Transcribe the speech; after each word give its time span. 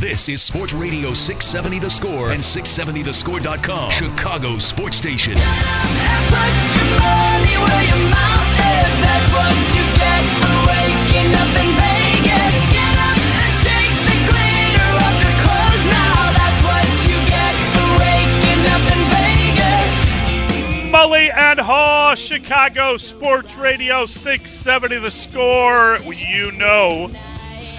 This 0.00 0.30
is 0.30 0.40
Sports 0.40 0.72
Radio 0.72 1.12
670 1.12 1.78
The 1.78 1.90
Score 1.90 2.30
and 2.30 2.40
670thescore.com. 2.40 3.90
Chicago 3.90 4.56
Sports 4.56 4.96
Station. 4.96 5.34
Mully 20.90 21.30
and 21.36 21.58
Haugh, 21.58 22.16
Chicago 22.16 22.96
Sports 22.96 23.54
Radio 23.56 24.06
670 24.06 24.98
The 24.98 25.10
Score. 25.10 25.98
You 25.98 26.52
know 26.52 27.10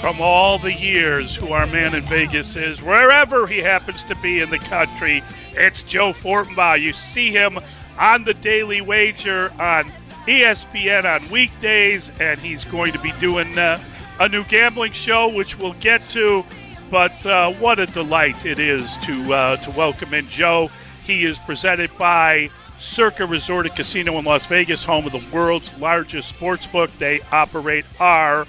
from 0.01 0.19
all 0.19 0.57
the 0.57 0.73
years 0.73 1.35
who 1.35 1.49
our 1.49 1.67
man 1.67 1.93
in 1.93 2.01
Vegas 2.01 2.55
is, 2.55 2.81
wherever 2.81 3.45
he 3.45 3.59
happens 3.59 4.03
to 4.03 4.15
be 4.15 4.39
in 4.39 4.49
the 4.49 4.57
country. 4.57 5.23
It's 5.51 5.83
Joe 5.83 6.11
Fortenbaugh. 6.11 6.81
You 6.81 6.91
see 6.91 7.29
him 7.29 7.59
on 7.99 8.23
the 8.23 8.33
Daily 8.33 8.81
Wager 8.81 9.51
on 9.59 9.91
ESPN 10.25 11.05
on 11.05 11.29
weekdays, 11.29 12.09
and 12.19 12.39
he's 12.39 12.65
going 12.65 12.93
to 12.93 12.99
be 12.99 13.11
doing 13.19 13.55
uh, 13.59 13.79
a 14.19 14.27
new 14.27 14.43
gambling 14.45 14.93
show, 14.93 15.27
which 15.27 15.59
we'll 15.59 15.73
get 15.73 16.03
to. 16.09 16.43
But 16.89 17.23
uh, 17.23 17.51
what 17.53 17.77
a 17.77 17.85
delight 17.85 18.43
it 18.43 18.57
is 18.57 18.97
to 19.05 19.33
uh, 19.33 19.57
to 19.57 19.71
welcome 19.71 20.15
in 20.15 20.27
Joe. 20.29 20.71
He 21.05 21.25
is 21.25 21.37
presented 21.37 21.95
by 21.99 22.49
Circa 22.79 23.27
Resort 23.27 23.67
and 23.67 23.75
Casino 23.75 24.17
in 24.17 24.25
Las 24.25 24.47
Vegas, 24.47 24.83
home 24.83 25.05
of 25.05 25.11
the 25.11 25.23
world's 25.31 25.71
largest 25.77 26.29
sports 26.29 26.65
book. 26.65 26.89
They 26.97 27.19
operate 27.31 27.85
our 27.99 28.47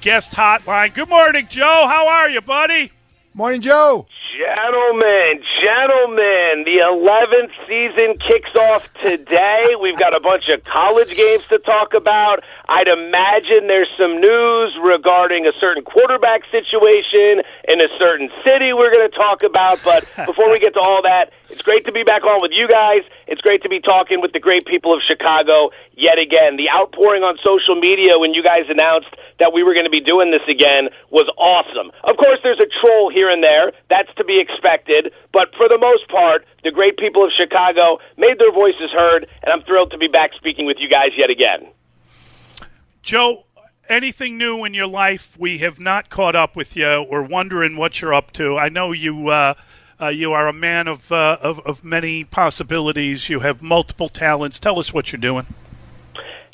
guest 0.00 0.32
hotline. 0.32 0.94
Good 0.94 1.08
morning, 1.08 1.46
Joe. 1.50 1.86
How 1.88 2.08
are 2.08 2.30
you, 2.30 2.40
buddy? 2.40 2.92
Morning, 3.34 3.60
Joe. 3.60 4.06
Gentlemen, 4.40 5.44
gentlemen, 5.60 6.64
the 6.64 6.80
11th 6.80 7.52
season 7.68 8.16
kicks 8.24 8.56
off 8.56 8.88
today. 9.04 9.76
We've 9.76 9.98
got 9.98 10.16
a 10.16 10.20
bunch 10.20 10.48
of 10.48 10.64
college 10.64 11.14
games 11.14 11.44
to 11.48 11.58
talk 11.58 11.92
about. 11.92 12.40
I'd 12.66 12.88
imagine 12.88 13.68
there's 13.68 13.92
some 14.00 14.16
news 14.16 14.78
regarding 14.80 15.44
a 15.44 15.52
certain 15.60 15.84
quarterback 15.84 16.48
situation 16.48 17.44
in 17.68 17.84
a 17.84 17.90
certain 17.98 18.30
city 18.40 18.72
we're 18.72 18.94
going 18.94 19.10
to 19.10 19.14
talk 19.14 19.42
about. 19.42 19.82
But 19.84 20.08
before 20.24 20.48
we 20.48 20.58
get 20.58 20.72
to 20.72 20.80
all 20.80 21.02
that, 21.02 21.36
it's 21.50 21.60
great 21.60 21.84
to 21.84 21.92
be 21.92 22.04
back 22.04 22.22
on 22.22 22.38
with 22.40 22.52
you 22.54 22.64
guys. 22.64 23.02
It's 23.26 23.42
great 23.42 23.60
to 23.64 23.68
be 23.68 23.80
talking 23.80 24.22
with 24.22 24.32
the 24.32 24.40
great 24.40 24.64
people 24.64 24.94
of 24.94 25.02
Chicago 25.02 25.68
yet 25.98 26.16
again. 26.16 26.56
The 26.56 26.70
outpouring 26.70 27.26
on 27.26 27.36
social 27.42 27.74
media 27.74 28.16
when 28.16 28.32
you 28.32 28.42
guys 28.42 28.70
announced 28.70 29.10
that 29.42 29.50
we 29.52 29.66
were 29.66 29.74
going 29.74 29.84
to 29.84 29.92
be 29.92 30.00
doing 30.00 30.30
this 30.30 30.46
again 30.46 30.94
was 31.10 31.26
awesome. 31.34 31.90
Of 32.06 32.16
course, 32.16 32.38
there's 32.46 32.62
a 32.62 32.70
troll 32.80 33.10
here 33.10 33.28
and 33.28 33.42
there. 33.42 33.74
That's 33.90 34.14
to 34.14 34.24
be 34.24 34.29
expected. 34.38 35.12
But 35.32 35.48
for 35.56 35.66
the 35.68 35.78
most 35.78 36.08
part, 36.08 36.44
the 36.62 36.70
great 36.70 36.98
people 36.98 37.24
of 37.24 37.30
Chicago 37.36 37.98
made 38.16 38.38
their 38.38 38.52
voices 38.52 38.90
heard, 38.92 39.26
and 39.42 39.52
I'm 39.52 39.62
thrilled 39.62 39.90
to 39.92 39.98
be 39.98 40.08
back 40.08 40.32
speaking 40.36 40.66
with 40.66 40.76
you 40.78 40.88
guys 40.88 41.10
yet 41.16 41.30
again. 41.30 41.72
Joe, 43.02 43.46
anything 43.88 44.36
new 44.36 44.64
in 44.64 44.74
your 44.74 44.86
life? 44.86 45.36
We 45.38 45.58
have 45.58 45.80
not 45.80 46.10
caught 46.10 46.36
up 46.36 46.54
with 46.54 46.76
you. 46.76 47.06
We're 47.10 47.22
wondering 47.22 47.76
what 47.76 48.00
you're 48.00 48.14
up 48.14 48.30
to. 48.32 48.58
I 48.58 48.68
know 48.68 48.92
you. 48.92 49.28
Uh, 49.28 49.54
uh, 50.02 50.08
you 50.08 50.32
are 50.32 50.48
a 50.48 50.52
man 50.52 50.88
of, 50.88 51.12
uh, 51.12 51.36
of 51.42 51.60
of 51.60 51.84
many 51.84 52.24
possibilities. 52.24 53.28
You 53.28 53.40
have 53.40 53.62
multiple 53.62 54.08
talents. 54.08 54.58
Tell 54.58 54.78
us 54.78 54.94
what 54.94 55.12
you're 55.12 55.20
doing. 55.20 55.46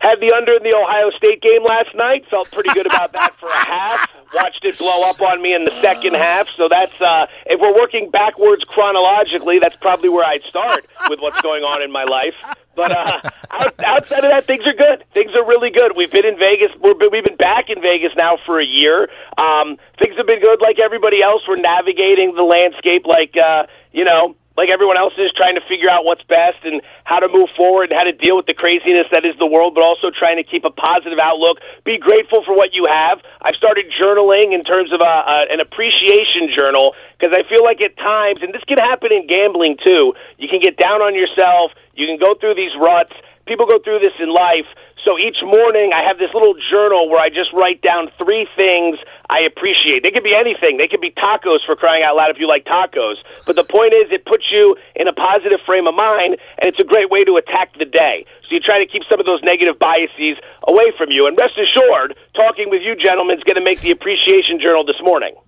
Had 0.07 0.21
the 0.21 0.31
under 0.39 0.55
in 0.55 0.63
the 0.63 0.71
Ohio 0.71 1.11
State 1.19 1.43
game 1.43 1.65
last 1.67 1.91
night. 1.97 2.23
Felt 2.31 2.49
pretty 2.53 2.71
good 2.73 2.87
about 2.87 3.13
that 3.15 3.35
for 3.41 3.49
a 3.49 3.67
half. 3.67 4.09
Watched 4.33 4.65
it 4.65 4.79
blow 4.79 5.03
up 5.03 5.21
on 5.21 5.43
me 5.43 5.53
in 5.53 5.65
the 5.65 5.75
second 5.83 6.15
half. 6.15 6.47
So 6.55 6.69
that's 6.71 6.95
uh, 7.01 7.27
if 7.47 7.59
we're 7.59 7.75
working 7.75 8.11
backwards 8.11 8.63
chronologically, 8.71 9.59
that's 9.59 9.75
probably 9.83 10.09
where 10.09 10.25
I'd 10.25 10.45
start 10.45 10.87
with 11.11 11.19
what's 11.19 11.41
going 11.43 11.65
on 11.65 11.83
in 11.83 11.91
my 11.91 12.05
life. 12.05 12.39
But 12.77 12.93
uh, 12.93 13.19
outside 13.85 14.23
of 14.23 14.31
that, 14.31 14.47
things 14.47 14.63
are 14.63 14.79
good. 14.79 15.03
Things 15.13 15.35
are 15.35 15.45
really 15.45 15.71
good. 15.75 15.97
We've 15.97 16.13
been 16.13 16.27
in 16.27 16.39
Vegas. 16.39 16.71
We're, 16.79 16.95
we've 17.11 17.27
been 17.27 17.37
back 17.43 17.67
in 17.67 17.83
Vegas 17.83 18.15
now 18.17 18.39
for 18.47 18.61
a 18.61 18.65
year. 18.65 19.11
Um, 19.37 19.75
things 19.99 20.15
have 20.19 20.29
been 20.29 20.41
good. 20.41 20.61
Like 20.63 20.79
everybody 20.79 21.19
else, 21.21 21.43
we're 21.49 21.59
navigating 21.59 22.31
the 22.37 22.47
landscape 22.47 23.11
like 23.11 23.35
uh, 23.35 23.67
you 23.91 24.05
know 24.05 24.37
like 24.57 24.73
everyone 24.73 24.97
else 24.97 25.13
is, 25.21 25.31
trying 25.37 25.55
to 25.55 25.65
figure 25.69 25.93
out 25.93 26.05
what's 26.05 26.25
best 26.25 26.65
and 26.65 26.81
how 27.05 27.21
to 27.21 27.29
move 27.29 27.53
forward 27.57 27.93
and 27.93 27.99
how 27.99 28.05
to 28.05 28.17
deal 28.17 28.37
with 28.37 28.49
the 28.49 28.57
craziness 28.57 29.05
that 29.13 29.25
is 29.25 29.37
the 29.39 29.47
world, 29.47 29.77
but 29.77 29.85
also 29.85 30.09
trying 30.11 30.41
to 30.41 30.47
keep 30.47 30.65
a 30.65 30.73
positive 30.73 31.21
outlook. 31.21 31.61
Be 31.85 31.99
grateful 32.01 32.43
for 32.45 32.57
what 32.57 32.73
you 32.73 32.89
have. 32.89 33.21
I've 33.45 33.57
started 33.57 33.93
journaling 33.93 34.57
in 34.57 34.65
terms 34.65 34.93
of 34.93 35.01
a, 35.05 35.15
a, 35.29 35.37
an 35.53 35.61
appreciation 35.61 36.49
journal 36.57 36.97
because 37.21 37.37
I 37.37 37.45
feel 37.49 37.63
like 37.65 37.85
at 37.85 37.97
times, 38.01 38.41
and 38.41 38.53
this 38.53 38.65
can 38.65 38.79
happen 38.79 39.13
in 39.13 39.29
gambling 39.29 39.77
too, 39.85 40.17
you 40.41 40.49
can 40.49 40.61
get 40.61 40.81
down 40.81 41.05
on 41.05 41.15
yourself, 41.15 41.73
you 41.95 42.09
can 42.09 42.17
go 42.17 42.35
through 42.35 42.57
these 42.57 42.73
ruts. 42.81 43.13
People 43.47 43.67
go 43.69 43.79
through 43.79 44.01
this 44.01 44.17
in 44.19 44.33
life. 44.33 44.67
So 45.07 45.15
each 45.23 45.39
morning 45.39 45.95
I 45.95 46.03
have 46.03 46.19
this 46.19 46.35
little 46.35 46.59
journal 46.69 47.09
where 47.09 47.23
I 47.23 47.31
just 47.31 47.55
write 47.55 47.81
down 47.81 48.11
three 48.19 48.43
things 48.59 48.99
I 49.31 49.47
appreciate. 49.47 50.03
They 50.03 50.11
could 50.11 50.27
be 50.27 50.35
anything. 50.35 50.83
They 50.83 50.91
could 50.91 51.01
be 51.01 51.15
tacos 51.15 51.63
for 51.65 51.79
crying 51.79 52.03
out 52.03 52.17
loud 52.17 52.35
if 52.35 52.43
you 52.43 52.49
like 52.51 52.67
tacos. 52.67 53.23
But 53.47 53.55
the 53.55 53.63
point 53.63 53.95
is 53.95 54.11
it 54.11 54.27
puts 54.27 54.51
you 54.51 54.75
in 54.97 55.07
a 55.07 55.15
positive 55.15 55.63
frame 55.65 55.87
of 55.87 55.95
mind 55.95 56.43
and 56.59 56.67
it's 56.67 56.83
a 56.83 56.85
great 56.85 57.09
way 57.09 57.21
to 57.23 57.39
attack 57.39 57.79
the 57.79 57.87
day. 57.87 58.27
So 58.51 58.59
you 58.59 58.61
try 58.61 58.83
to 58.83 58.87
keep 58.87 59.07
some 59.07 59.21
of 59.23 59.27
those 59.27 59.47
negative 59.47 59.79
biases 59.79 60.43
away 60.67 60.91
from 60.99 61.15
you. 61.15 61.31
And 61.31 61.39
rest 61.39 61.55
assured, 61.55 62.19
talking 62.35 62.67
with 62.69 62.83
you 62.83 62.99
gentlemen 62.99 63.39
is 63.39 63.45
going 63.47 63.63
to 63.63 63.65
make 63.65 63.87
the 63.87 63.95
appreciation 63.95 64.59
journal 64.59 64.85
this 64.85 64.99
morning. 65.07 65.39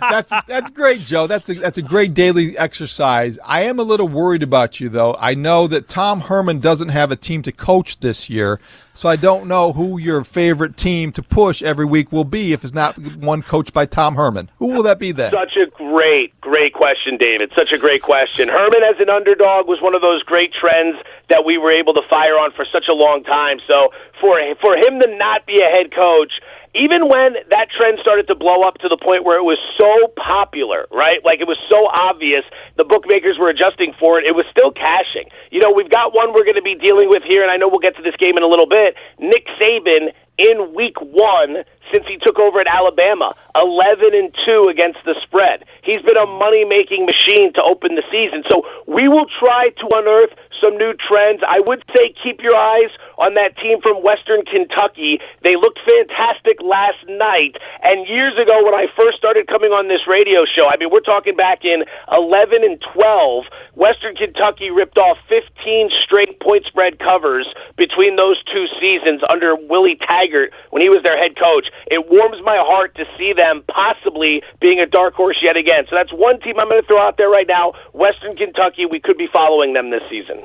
That's 0.00 0.32
that's 0.46 0.70
great, 0.70 1.00
Joe. 1.00 1.26
That's 1.26 1.48
a 1.50 1.54
that's 1.54 1.78
a 1.78 1.82
great 1.82 2.14
daily 2.14 2.56
exercise. 2.56 3.38
I 3.44 3.62
am 3.62 3.78
a 3.78 3.82
little 3.82 4.08
worried 4.08 4.42
about 4.42 4.80
you 4.80 4.88
though. 4.88 5.16
I 5.18 5.34
know 5.34 5.66
that 5.66 5.88
Tom 5.88 6.20
Herman 6.20 6.60
doesn't 6.60 6.90
have 6.90 7.10
a 7.10 7.16
team 7.16 7.42
to 7.42 7.52
coach 7.52 8.00
this 8.00 8.30
year, 8.30 8.60
so 8.92 9.08
I 9.08 9.16
don't 9.16 9.48
know 9.48 9.72
who 9.72 9.98
your 9.98 10.22
favorite 10.24 10.76
team 10.76 11.10
to 11.12 11.22
push 11.22 11.62
every 11.62 11.84
week 11.84 12.12
will 12.12 12.24
be 12.24 12.52
if 12.52 12.64
it's 12.64 12.74
not 12.74 12.96
one 13.16 13.42
coached 13.42 13.72
by 13.72 13.86
Tom 13.86 14.14
Herman. 14.14 14.50
Who 14.58 14.68
will 14.68 14.84
that 14.84 14.98
be 14.98 15.12
then? 15.12 15.32
Such 15.32 15.56
a 15.56 15.66
great, 15.66 16.40
great 16.40 16.72
question, 16.74 17.16
David. 17.16 17.52
Such 17.56 17.72
a 17.72 17.78
great 17.78 18.02
question. 18.02 18.48
Herman 18.48 18.84
as 18.84 19.00
an 19.00 19.10
underdog 19.10 19.66
was 19.66 19.80
one 19.82 19.94
of 19.94 20.00
those 20.00 20.22
great 20.22 20.52
trends 20.52 20.96
that 21.28 21.44
we 21.44 21.58
were 21.58 21.72
able 21.72 21.94
to 21.94 22.02
fire 22.08 22.38
on 22.38 22.52
for 22.52 22.64
such 22.70 22.86
a 22.88 22.94
long 22.94 23.24
time. 23.24 23.58
So 23.66 23.92
for 24.20 24.38
for 24.60 24.76
him 24.76 25.00
to 25.00 25.16
not 25.16 25.46
be 25.46 25.60
a 25.60 25.68
head 25.68 25.92
coach 25.92 26.32
even 26.74 27.06
when 27.06 27.38
that 27.54 27.70
trend 27.70 27.98
started 28.02 28.26
to 28.26 28.34
blow 28.34 28.66
up 28.66 28.78
to 28.82 28.88
the 28.90 28.98
point 28.98 29.24
where 29.24 29.38
it 29.38 29.46
was 29.46 29.58
so 29.78 30.10
popular, 30.18 30.86
right? 30.90 31.22
Like 31.24 31.40
it 31.40 31.46
was 31.46 31.58
so 31.70 31.86
obvious, 31.86 32.42
the 32.76 32.84
bookmakers 32.84 33.38
were 33.38 33.48
adjusting 33.48 33.94
for 33.98 34.18
it. 34.18 34.26
It 34.26 34.34
was 34.34 34.44
still 34.50 34.74
cashing. 34.74 35.30
You 35.54 35.62
know, 35.62 35.70
we've 35.70 35.90
got 35.90 36.14
one 36.14 36.34
we're 36.34 36.46
going 36.46 36.58
to 36.58 36.66
be 36.66 36.74
dealing 36.74 37.08
with 37.08 37.22
here, 37.22 37.46
and 37.46 37.50
I 37.50 37.56
know 37.56 37.70
we'll 37.70 37.84
get 37.84 37.94
to 37.96 38.02
this 38.02 38.18
game 38.18 38.36
in 38.36 38.42
a 38.42 38.50
little 38.50 38.68
bit. 38.68 38.98
Nick 39.22 39.46
Saban 39.56 40.10
in 40.38 40.74
week 40.74 40.98
one 41.00 41.62
since 41.92 42.06
he 42.06 42.16
took 42.18 42.38
over 42.38 42.60
at 42.60 42.66
Alabama, 42.66 43.34
11 43.54 44.14
and 44.14 44.34
2 44.46 44.68
against 44.68 44.98
the 45.04 45.14
spread. 45.22 45.64
He's 45.82 46.00
been 46.02 46.18
a 46.18 46.26
money 46.26 46.64
making 46.64 47.06
machine 47.06 47.52
to 47.54 47.62
open 47.62 47.94
the 47.94 48.06
season. 48.10 48.44
So 48.50 48.66
we 48.86 49.08
will 49.08 49.26
try 49.40 49.70
to 49.70 49.86
unearth 49.92 50.32
some 50.62 50.76
new 50.78 50.94
trends. 50.96 51.42
I 51.46 51.60
would 51.60 51.84
say 51.92 52.14
keep 52.22 52.40
your 52.40 52.56
eyes 52.56 52.90
on 53.18 53.34
that 53.34 53.56
team 53.60 53.84
from 53.84 54.02
Western 54.02 54.42
Kentucky. 54.48 55.20
They 55.44 55.56
looked 55.56 55.78
fantastic 55.84 56.58
last 56.64 57.04
night. 57.06 57.60
And 57.82 58.08
years 58.08 58.34
ago, 58.40 58.64
when 58.64 58.74
I 58.74 58.88
first 58.96 59.18
started 59.18 59.46
coming 59.46 59.70
on 59.70 59.92
this 59.92 60.08
radio 60.08 60.48
show, 60.48 60.66
I 60.66 60.80
mean, 60.80 60.88
we're 60.88 61.04
talking 61.04 61.36
back 61.36 61.64
in 61.64 61.84
11 62.08 62.64
and 62.64 62.80
12, 62.96 63.44
Western 63.76 64.16
Kentucky 64.16 64.70
ripped 64.70 64.98
off 64.98 65.18
15 65.28 65.90
straight 66.02 66.40
point 66.40 66.64
spread 66.66 66.98
covers 66.98 67.46
between 67.76 68.16
those 68.16 68.40
two 68.48 68.66
seasons 68.80 69.20
under 69.30 69.54
Willie 69.54 69.98
Taggart 70.00 70.52
when 70.70 70.82
he 70.82 70.88
was 70.88 71.02
their 71.04 71.18
head 71.18 71.36
coach. 71.36 71.68
It 71.86 72.08
warms 72.08 72.38
my 72.44 72.56
heart 72.58 72.94
to 72.96 73.04
see 73.18 73.32
them 73.36 73.62
possibly 73.68 74.42
being 74.60 74.80
a 74.80 74.86
dark 74.86 75.14
horse 75.14 75.38
yet 75.42 75.56
again. 75.56 75.84
So 75.90 75.96
that's 75.96 76.12
one 76.12 76.40
team 76.40 76.58
I'm 76.58 76.68
going 76.68 76.82
to 76.82 76.86
throw 76.86 77.00
out 77.00 77.16
there 77.16 77.30
right 77.30 77.46
now. 77.46 77.72
Western 77.92 78.36
Kentucky, 78.36 78.86
we 78.86 79.00
could 79.00 79.18
be 79.18 79.28
following 79.32 79.72
them 79.74 79.90
this 79.90 80.02
season. 80.10 80.44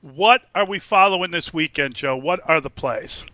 What 0.00 0.42
are 0.54 0.64
we 0.64 0.78
following 0.78 1.32
this 1.32 1.52
weekend, 1.52 1.94
Joe? 1.94 2.16
What 2.16 2.40
are 2.44 2.60
the 2.60 2.70
plays? 2.70 3.26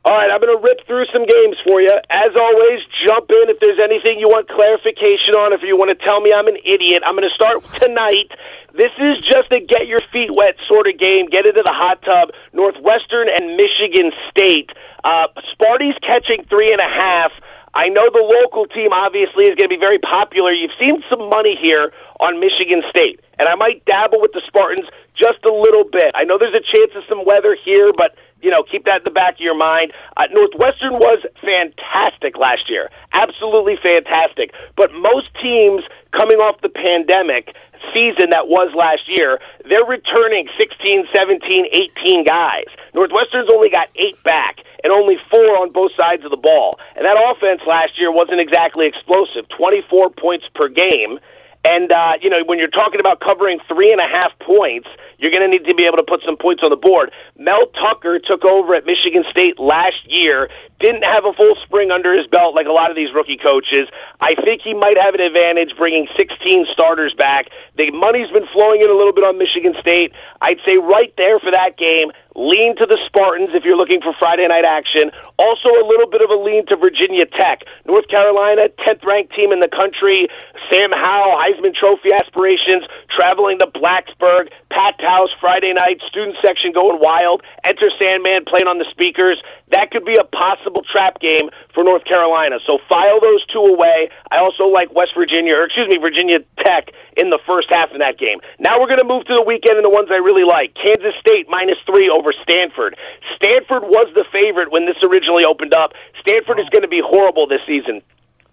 All 0.00 0.16
right, 0.16 0.32
I'm 0.32 0.40
going 0.40 0.56
to 0.56 0.64
rip 0.64 0.80
through 0.88 1.04
some 1.12 1.28
games 1.28 1.60
for 1.60 1.84
you. 1.84 1.92
As 2.08 2.32
always, 2.32 2.80
jump 3.04 3.28
in 3.28 3.52
if 3.52 3.60
there's 3.60 3.76
anything 3.76 4.16
you 4.16 4.32
want 4.32 4.48
clarification 4.48 5.36
on. 5.36 5.52
If 5.52 5.60
you 5.60 5.76
want 5.76 5.92
to 5.92 6.00
tell 6.08 6.24
me 6.24 6.32
I'm 6.32 6.48
an 6.48 6.56
idiot, 6.64 7.04
I'm 7.04 7.12
going 7.20 7.28
to 7.28 7.36
start 7.36 7.60
tonight. 7.76 8.32
This 8.72 8.96
is 8.96 9.20
just 9.28 9.52
a 9.52 9.60
get 9.60 9.84
your 9.92 10.00
feet 10.08 10.32
wet 10.32 10.56
sort 10.72 10.88
of 10.88 10.96
game. 10.96 11.28
Get 11.28 11.44
into 11.44 11.60
the 11.60 11.76
hot 11.76 12.00
tub. 12.00 12.32
Northwestern 12.56 13.28
and 13.28 13.60
Michigan 13.60 14.08
State. 14.32 14.72
Uh, 15.04 15.28
Sparty's 15.52 16.00
catching 16.00 16.48
three 16.48 16.72
and 16.72 16.80
a 16.80 16.88
half. 16.88 17.36
I 17.76 17.92
know 17.92 18.08
the 18.08 18.24
local 18.24 18.66
team 18.72 18.96
obviously 18.96 19.52
is 19.52 19.54
going 19.54 19.68
to 19.68 19.74
be 19.76 19.78
very 19.78 20.00
popular. 20.00 20.50
You've 20.50 20.74
seen 20.80 21.04
some 21.12 21.28
money 21.28 21.60
here 21.60 21.92
on 22.18 22.40
Michigan 22.40 22.82
State, 22.88 23.20
and 23.38 23.46
I 23.46 23.54
might 23.54 23.84
dabble 23.84 24.18
with 24.18 24.32
the 24.32 24.42
Spartans 24.48 24.88
just 25.14 25.44
a 25.44 25.52
little 25.52 25.84
bit. 25.84 26.10
I 26.16 26.24
know 26.24 26.40
there's 26.40 26.56
a 26.56 26.64
chance 26.64 26.96
of 26.96 27.04
some 27.04 27.22
weather 27.28 27.54
here, 27.54 27.92
but 27.94 28.16
you 28.42 28.50
know, 28.50 28.62
keep 28.62 28.84
that 28.84 28.98
in 28.98 29.04
the 29.04 29.14
back 29.14 29.34
of 29.34 29.40
your 29.40 29.56
mind. 29.56 29.92
Uh, 30.16 30.26
Northwestern 30.32 30.94
was 30.94 31.24
fantastic 31.40 32.36
last 32.36 32.68
year, 32.68 32.90
absolutely 33.12 33.76
fantastic. 33.82 34.52
But 34.76 34.92
most 34.92 35.28
teams 35.42 35.82
coming 36.12 36.38
off 36.38 36.60
the 36.60 36.68
pandemic 36.72 37.54
season 37.94 38.30
that 38.30 38.46
was 38.48 38.72
last 38.76 39.08
year, 39.08 39.40
they're 39.64 39.86
returning 39.86 40.48
16, 40.58 41.08
17, 41.14 41.66
18 41.72 42.24
guys. 42.24 42.68
Northwestern's 42.94 43.48
only 43.52 43.70
got 43.70 43.88
eight 43.96 44.20
back 44.22 44.60
and 44.84 44.92
only 44.92 45.16
four 45.30 45.56
on 45.60 45.72
both 45.72 45.92
sides 45.96 46.24
of 46.24 46.30
the 46.30 46.40
ball. 46.40 46.78
And 46.96 47.04
that 47.04 47.16
offense 47.16 47.60
last 47.66 47.98
year 47.98 48.12
wasn't 48.12 48.40
exactly 48.40 48.86
explosive 48.86 49.48
24 49.56 50.10
points 50.10 50.46
per 50.54 50.68
game. 50.68 51.18
And, 51.64 51.92
uh, 51.92 52.16
you 52.22 52.30
know, 52.30 52.40
when 52.46 52.58
you're 52.58 52.72
talking 52.72 53.00
about 53.00 53.20
covering 53.20 53.60
three 53.68 53.92
and 53.92 54.00
a 54.00 54.08
half 54.08 54.32
points, 54.40 54.88
you're 55.20 55.30
going 55.30 55.44
to 55.44 55.52
need 55.52 55.68
to 55.68 55.74
be 55.76 55.84
able 55.84 56.00
to 56.00 56.08
put 56.08 56.24
some 56.24 56.40
points 56.40 56.64
on 56.64 56.72
the 56.72 56.80
board. 56.80 57.12
Mel 57.36 57.68
Tucker 57.76 58.18
took 58.18 58.40
over 58.48 58.74
at 58.74 58.88
Michigan 58.88 59.24
State 59.30 59.60
last 59.60 60.00
year, 60.08 60.48
didn't 60.80 61.04
have 61.04 61.28
a 61.28 61.36
full 61.36 61.52
spring 61.68 61.92
under 61.92 62.16
his 62.16 62.26
belt 62.32 62.56
like 62.56 62.64
a 62.64 62.72
lot 62.72 62.88
of 62.88 62.96
these 62.96 63.12
rookie 63.12 63.36
coaches. 63.36 63.92
I 64.24 64.32
think 64.40 64.64
he 64.64 64.72
might 64.72 64.96
have 64.96 65.12
an 65.12 65.20
advantage 65.20 65.76
bringing 65.76 66.08
16 66.16 66.64
starters 66.72 67.12
back. 67.12 67.52
The 67.76 67.92
money's 67.92 68.32
been 68.32 68.48
flowing 68.56 68.80
in 68.80 68.88
a 68.88 68.96
little 68.96 69.12
bit 69.12 69.28
on 69.28 69.36
Michigan 69.36 69.76
State. 69.84 70.16
I'd 70.40 70.64
say 70.64 70.80
right 70.80 71.12
there 71.20 71.38
for 71.38 71.52
that 71.52 71.76
game, 71.76 72.08
lean 72.40 72.72
to 72.80 72.88
the 72.88 72.96
Spartans 73.04 73.52
if 73.52 73.68
you're 73.68 73.76
looking 73.76 74.00
for 74.00 74.16
Friday 74.16 74.48
night 74.48 74.64
action. 74.64 75.12
Also, 75.36 75.68
a 75.76 75.84
little 75.84 76.08
bit 76.08 76.24
of 76.24 76.32
a 76.32 76.40
lean 76.40 76.64
to 76.72 76.76
Virginia 76.80 77.28
Tech. 77.28 77.68
North 77.84 78.08
Carolina, 78.08 78.72
10th 78.88 79.04
ranked 79.04 79.36
team 79.36 79.52
in 79.52 79.60
the 79.60 79.68
country. 79.68 80.24
Sam 80.72 80.88
Howell, 80.88 81.36
Heisman 81.36 81.76
Trophy 81.76 82.16
aspirations, 82.16 82.88
traveling 83.12 83.60
to 83.60 83.68
Blacksburg. 83.68 84.48
Pat 84.72 84.96
House 85.02 85.28
Friday 85.40 85.74
night, 85.74 86.00
student 86.08 86.38
section 86.40 86.72
going 86.72 87.02
wild. 87.02 87.42
Enter 87.64 87.90
Sandman 87.98 88.46
playing 88.48 88.70
on 88.70 88.78
the 88.78 88.86
speakers. 88.88 89.42
That 89.74 89.90
could 89.90 90.06
be 90.06 90.14
a 90.14 90.24
possible 90.24 90.82
trap 90.86 91.20
game 91.20 91.50
for 91.74 91.84
North 91.84 92.04
Carolina. 92.06 92.58
So 92.66 92.78
file 92.88 93.20
those 93.20 93.44
two 93.50 93.62
away. 93.62 94.08
I 94.30 94.38
also 94.38 94.66
like 94.66 94.94
West 94.94 95.12
Virginia, 95.14 95.54
or 95.54 95.66
excuse 95.66 95.90
me, 95.90 95.98
Virginia 95.98 96.42
Tech 96.64 96.94
in 97.18 97.30
the 97.30 97.38
first 97.46 97.68
half 97.70 97.90
of 97.90 97.98
that 97.98 98.18
game. 98.18 98.38
Now 98.58 98.78
we're 98.78 98.90
going 98.90 99.02
to 99.02 99.10
move 99.10 99.26
to 99.26 99.34
the 99.34 99.42
weekend 99.42 99.76
and 99.76 99.84
the 99.84 99.92
ones 99.92 100.08
I 100.10 100.22
really 100.22 100.46
like. 100.46 100.74
Kansas 100.74 101.14
State 101.18 101.50
minus 101.50 101.78
three 101.86 102.10
over 102.10 102.29
Stanford. 102.42 102.96
Stanford 103.36 103.84
was 103.84 104.12
the 104.14 104.24
favorite 104.32 104.70
when 104.70 104.86
this 104.86 104.96
originally 105.02 105.44
opened 105.44 105.74
up. 105.74 105.92
Stanford 106.20 106.58
is 106.60 106.68
going 106.70 106.82
to 106.82 106.88
be 106.88 107.02
horrible 107.04 107.46
this 107.46 107.62
season. 107.66 108.02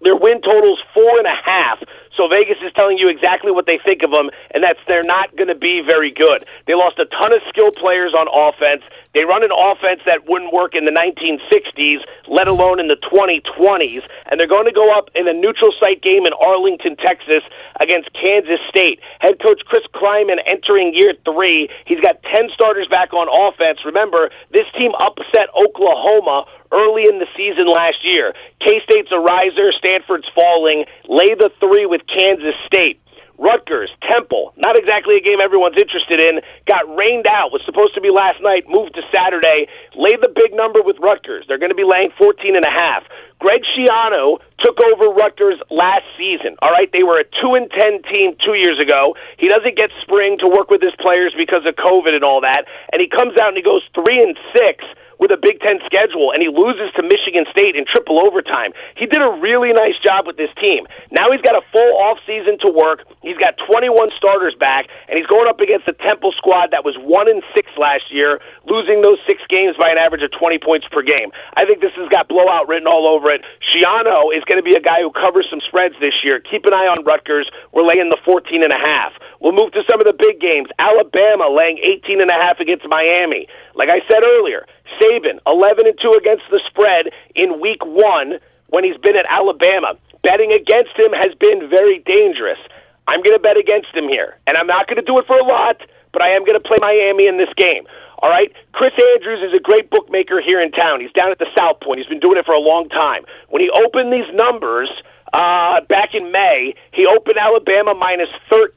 Their 0.02 0.16
win 0.16 0.40
total's 0.42 0.80
four 0.94 1.18
and 1.18 1.26
a 1.26 1.34
half. 1.34 1.82
So 2.18 2.26
Vegas 2.26 2.58
is 2.66 2.74
telling 2.74 2.98
you 2.98 3.06
exactly 3.08 3.54
what 3.54 3.70
they 3.70 3.78
think 3.78 4.02
of 4.02 4.10
them, 4.10 4.28
and 4.50 4.58
that's 4.58 4.82
they're 4.90 5.06
not 5.06 5.30
going 5.38 5.46
to 5.46 5.54
be 5.54 5.86
very 5.86 6.10
good. 6.10 6.42
They 6.66 6.74
lost 6.74 6.98
a 6.98 7.06
ton 7.06 7.30
of 7.30 7.38
skilled 7.46 7.78
players 7.78 8.10
on 8.10 8.26
offense. 8.26 8.82
They 9.14 9.22
run 9.22 9.46
an 9.46 9.54
offense 9.54 10.02
that 10.04 10.26
wouldn't 10.26 10.52
work 10.52 10.74
in 10.74 10.84
the 10.84 10.90
1960s, 10.90 12.02
let 12.26 12.50
alone 12.50 12.82
in 12.82 12.90
the 12.90 12.98
2020s, 13.06 14.02
and 14.26 14.34
they're 14.34 14.50
going 14.50 14.66
to 14.66 14.74
go 14.74 14.90
up 14.90 15.14
in 15.14 15.30
a 15.30 15.32
neutral 15.32 15.70
site 15.78 16.02
game 16.02 16.26
in 16.26 16.34
Arlington, 16.34 16.98
Texas, 16.98 17.46
against 17.78 18.10
Kansas 18.18 18.58
State. 18.68 18.98
Head 19.22 19.38
coach 19.38 19.62
Chris 19.64 19.86
Klieman 19.94 20.42
entering 20.44 20.92
year 20.94 21.14
three. 21.24 21.70
He's 21.86 22.00
got 22.02 22.18
10 22.34 22.50
starters 22.52 22.90
back 22.90 23.14
on 23.14 23.30
offense. 23.30 23.78
Remember, 23.86 24.30
this 24.50 24.66
team 24.74 24.90
upset 24.98 25.54
Oklahoma 25.54 26.50
early 26.72 27.08
in 27.08 27.18
the 27.18 27.28
season 27.36 27.68
last 27.68 28.04
year. 28.04 28.34
K 28.60 28.80
State's 28.84 29.08
a 29.12 29.18
riser, 29.18 29.72
Stanford's 29.72 30.28
falling. 30.34 30.84
Lay 31.08 31.32
the 31.34 31.50
three 31.60 31.86
with 31.86 32.02
Kansas 32.08 32.56
State. 32.66 33.00
Rutgers, 33.38 33.86
Temple, 34.10 34.50
not 34.58 34.74
exactly 34.74 35.14
a 35.14 35.22
game 35.22 35.38
everyone's 35.38 35.78
interested 35.78 36.18
in, 36.18 36.42
got 36.66 36.82
rained 36.90 37.30
out, 37.30 37.54
was 37.54 37.62
supposed 37.62 37.94
to 37.94 38.02
be 38.02 38.10
last 38.10 38.42
night, 38.42 38.66
moved 38.66 38.98
to 38.98 39.02
Saturday, 39.14 39.70
laid 39.94 40.18
the 40.18 40.34
big 40.34 40.50
number 40.58 40.82
with 40.82 40.98
Rutgers. 40.98 41.46
They're 41.46 41.62
going 41.62 41.70
to 41.70 41.78
be 41.78 41.86
laying 41.86 42.10
14 42.18 42.58
and 42.58 42.66
a 42.66 42.74
half. 42.74 43.06
Greg 43.38 43.62
Schiano 43.62 44.42
took 44.58 44.74
over 44.82 45.14
Rutgers 45.14 45.62
last 45.70 46.02
season. 46.18 46.58
All 46.58 46.74
right, 46.74 46.90
they 46.90 47.06
were 47.06 47.22
a 47.22 47.26
2 47.38 47.54
and 47.54 47.70
10 47.70 48.02
team 48.10 48.34
2 48.42 48.58
years 48.58 48.82
ago. 48.82 49.14
He 49.38 49.46
doesn't 49.46 49.78
get 49.78 49.94
spring 50.02 50.34
to 50.42 50.50
work 50.50 50.66
with 50.66 50.82
his 50.82 50.98
players 50.98 51.30
because 51.38 51.62
of 51.62 51.78
COVID 51.78 52.18
and 52.18 52.26
all 52.26 52.42
that, 52.42 52.66
and 52.90 52.98
he 52.98 53.06
comes 53.06 53.38
out 53.38 53.54
and 53.54 53.56
he 53.56 53.62
goes 53.62 53.86
3 53.94 54.02
and 54.18 54.34
6 54.58 54.82
with 55.18 55.30
a 55.34 55.36
Big 55.36 55.60
Ten 55.60 55.82
schedule, 55.84 56.30
and 56.30 56.42
he 56.42 56.48
loses 56.48 56.94
to 56.94 57.02
Michigan 57.02 57.44
State 57.50 57.74
in 57.74 57.84
triple 57.84 58.22
overtime. 58.22 58.72
He 58.96 59.06
did 59.06 59.20
a 59.20 59.30
really 59.42 59.74
nice 59.74 59.98
job 59.98 60.26
with 60.26 60.38
this 60.38 60.50
team. 60.62 60.86
Now 61.10 61.30
he's 61.30 61.42
got 61.42 61.58
a 61.58 61.64
full 61.74 61.92
off 61.98 62.18
season 62.26 62.58
to 62.62 62.70
work. 62.70 63.06
He's 63.22 63.36
got 63.36 63.58
21 63.66 64.10
starters 64.16 64.54
back, 64.54 64.86
and 65.10 65.18
he's 65.18 65.26
going 65.26 65.50
up 65.50 65.60
against 65.60 65.86
the 65.86 65.94
Temple 66.06 66.32
squad 66.38 66.70
that 66.70 66.86
was 66.86 66.94
one 67.02 67.28
and 67.28 67.42
six 67.54 67.68
last 67.76 68.10
year, 68.14 68.40
losing 68.66 69.02
those 69.02 69.18
six 69.26 69.42
games 69.50 69.74
by 69.74 69.90
an 69.90 69.98
average 69.98 70.22
of 70.22 70.30
20 70.32 70.58
points 70.62 70.86
per 70.90 71.02
game. 71.02 71.34
I 71.58 71.66
think 71.66 71.82
this 71.82 71.92
has 71.98 72.08
got 72.08 72.30
blowout 72.30 72.68
written 72.70 72.86
all 72.86 73.10
over 73.10 73.30
it. 73.30 73.42
Schiano 73.60 74.30
is 74.30 74.46
going 74.46 74.62
to 74.62 74.66
be 74.66 74.78
a 74.78 74.82
guy 74.82 75.02
who 75.02 75.10
covers 75.10 75.46
some 75.50 75.60
spreads 75.66 75.94
this 76.00 76.22
year. 76.22 76.38
Keep 76.38 76.66
an 76.66 76.74
eye 76.74 76.86
on 76.86 77.04
Rutgers. 77.04 77.50
We're 77.72 77.86
laying 77.86 78.08
the 78.08 78.20
14 78.24 78.62
and 78.62 78.72
a 78.72 78.78
half. 78.78 79.12
We'll 79.40 79.54
move 79.54 79.72
to 79.72 79.82
some 79.90 80.00
of 80.00 80.06
the 80.06 80.14
big 80.14 80.40
games. 80.40 80.68
Alabama 80.78 81.50
laying 81.50 81.78
18 81.82 82.20
and 82.22 82.30
a 82.30 82.34
half 82.34 82.58
against 82.58 82.86
Miami. 82.88 83.46
Like 83.74 83.88
I 83.88 84.02
said 84.10 84.26
earlier, 84.26 84.66
Saban, 84.96 85.38
11 85.46 85.86
and 85.86 85.98
2 86.00 86.16
against 86.16 86.44
the 86.50 86.60
spread 86.66 87.12
in 87.36 87.60
week 87.60 87.84
one 87.84 88.40
when 88.68 88.84
he's 88.84 88.96
been 88.98 89.16
at 89.16 89.26
Alabama. 89.28 89.94
Betting 90.22 90.52
against 90.52 90.96
him 90.98 91.12
has 91.12 91.34
been 91.38 91.68
very 91.68 92.00
dangerous. 92.04 92.58
I'm 93.06 93.22
going 93.22 93.36
to 93.36 93.40
bet 93.40 93.56
against 93.56 93.94
him 93.94 94.08
here, 94.08 94.36
and 94.46 94.56
I'm 94.56 94.66
not 94.66 94.86
going 94.86 95.00
to 95.00 95.06
do 95.06 95.18
it 95.18 95.26
for 95.26 95.38
a 95.38 95.44
lot, 95.44 95.80
but 96.12 96.20
I 96.20 96.36
am 96.36 96.44
going 96.44 96.60
to 96.60 96.64
play 96.64 96.76
Miami 96.80 97.26
in 97.26 97.38
this 97.38 97.48
game. 97.56 97.88
All 98.20 98.28
right, 98.28 98.50
Chris 98.72 98.92
Andrews 99.14 99.40
is 99.46 99.54
a 99.54 99.62
great 99.62 99.88
bookmaker 99.90 100.42
here 100.42 100.60
in 100.60 100.72
town. 100.72 101.00
He's 101.00 101.12
down 101.12 101.30
at 101.30 101.38
the 101.38 101.46
South 101.56 101.80
Point. 101.80 102.00
He's 102.00 102.10
been 102.10 102.20
doing 102.20 102.36
it 102.36 102.44
for 102.44 102.52
a 102.52 102.60
long 102.60 102.88
time. 102.88 103.22
When 103.48 103.62
he 103.62 103.70
opened 103.70 104.12
these 104.12 104.28
numbers, 104.34 104.90
uh, 105.32 105.86
back 105.88 106.14
in 106.14 106.32
May, 106.32 106.74
he 106.92 107.06
opened 107.06 107.38
Alabama 107.38 107.94
minus 107.94 108.28
13. 108.50 108.74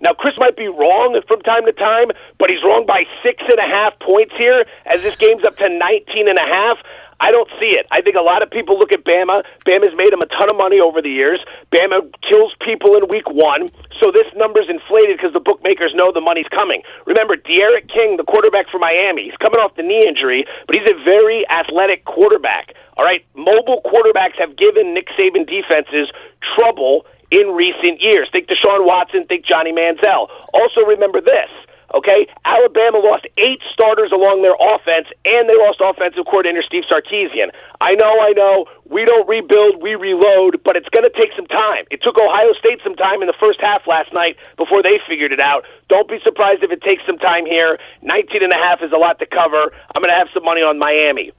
Now, 0.00 0.14
Chris 0.14 0.34
might 0.38 0.56
be 0.56 0.68
wrong 0.68 1.20
from 1.28 1.40
time 1.42 1.66
to 1.66 1.72
time, 1.72 2.08
but 2.38 2.50
he's 2.50 2.62
wrong 2.64 2.86
by 2.86 3.04
six 3.22 3.42
and 3.42 3.58
a 3.58 3.68
half 3.68 3.98
points 3.98 4.34
here, 4.38 4.64
as 4.86 5.02
this 5.02 5.16
game's 5.16 5.44
up 5.46 5.56
to 5.58 5.68
19 5.68 6.28
and 6.28 6.38
a 6.38 6.46
half. 6.46 6.78
I 7.20 7.30
don't 7.32 7.48
see 7.60 7.76
it. 7.76 7.84
I 7.92 8.00
think 8.00 8.16
a 8.16 8.24
lot 8.24 8.42
of 8.42 8.48
people 8.48 8.78
look 8.78 8.96
at 8.96 9.04
Bama. 9.04 9.44
Bama's 9.68 9.92
made 9.92 10.08
him 10.08 10.24
a 10.24 10.30
ton 10.32 10.48
of 10.48 10.56
money 10.56 10.80
over 10.80 11.02
the 11.02 11.12
years. 11.12 11.38
Bama 11.68 12.08
kills 12.24 12.56
people 12.64 12.96
in 12.96 13.12
week 13.12 13.28
one, 13.28 13.68
so 14.00 14.08
this 14.08 14.24
number's 14.34 14.72
inflated 14.72 15.20
because 15.20 15.36
the 15.36 15.44
bookmakers 15.44 15.92
know 15.94 16.10
the 16.16 16.24
money's 16.24 16.48
coming. 16.48 16.80
Remember, 17.04 17.36
D'Eriq 17.36 17.92
King, 17.92 18.16
the 18.16 18.24
quarterback 18.24 18.72
for 18.72 18.80
Miami, 18.80 19.28
he's 19.28 19.36
coming 19.36 19.60
off 19.60 19.76
the 19.76 19.84
knee 19.84 20.00
injury, 20.08 20.48
but 20.64 20.80
he's 20.80 20.88
a 20.88 20.96
very 21.04 21.44
athletic 21.52 22.08
quarterback. 22.08 22.72
All 22.96 23.04
right, 23.04 23.20
mobile 23.36 23.84
quarterbacks 23.84 24.40
have 24.40 24.56
given 24.56 24.94
Nick 24.96 25.12
Saban 25.12 25.44
defenses 25.44 26.08
trouble 26.56 27.04
in 27.30 27.54
recent 27.54 28.00
years. 28.00 28.28
Think 28.32 28.48
Deshaun 28.48 28.86
Watson, 28.86 29.26
think 29.26 29.44
Johnny 29.44 29.72
Manziel. 29.72 30.28
Also, 30.52 30.84
remember 30.86 31.20
this 31.20 31.50
Okay, 31.90 32.30
Alabama 32.44 33.02
lost 33.02 33.26
eight 33.38 33.58
starters 33.74 34.14
along 34.14 34.46
their 34.46 34.54
offense, 34.54 35.10
and 35.26 35.50
they 35.50 35.58
lost 35.58 35.82
offensive 35.82 36.22
coordinator 36.22 36.62
Steve 36.62 36.86
Sarkisian. 36.86 37.50
I 37.82 37.98
know, 37.98 38.14
I 38.22 38.30
know. 38.30 38.70
We 38.86 39.02
don't 39.04 39.26
rebuild, 39.26 39.82
we 39.82 39.98
reload, 39.98 40.62
but 40.62 40.78
it's 40.78 40.88
going 40.94 41.02
to 41.02 41.10
take 41.10 41.34
some 41.34 41.50
time. 41.50 41.90
It 41.90 41.98
took 42.02 42.14
Ohio 42.14 42.54
State 42.62 42.78
some 42.86 42.94
time 42.94 43.22
in 43.22 43.26
the 43.26 43.38
first 43.42 43.58
half 43.58 43.90
last 43.90 44.14
night 44.14 44.38
before 44.56 44.86
they 44.86 45.02
figured 45.02 45.34
it 45.34 45.42
out. 45.42 45.66
Don't 45.90 46.06
be 46.06 46.22
surprised 46.22 46.62
if 46.62 46.70
it 46.70 46.82
takes 46.82 47.02
some 47.06 47.18
time 47.18 47.42
here. 47.42 47.78
19 48.02 48.42
and 48.42 48.54
a 48.54 48.60
half 48.62 48.82
is 48.86 48.94
a 48.94 48.98
lot 48.98 49.18
to 49.18 49.26
cover. 49.26 49.74
I'm 49.90 50.02
going 50.02 50.14
to 50.14 50.18
have 50.18 50.30
some 50.30 50.46
money 50.46 50.62
on 50.62 50.78
Miami. 50.78 51.34